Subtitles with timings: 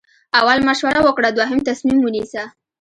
[0.39, 2.43] اول مشوره وکړه دوهم تصمیم ونیسه.